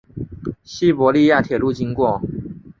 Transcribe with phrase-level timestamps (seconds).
[0.63, 2.19] 西伯利亚铁路经过。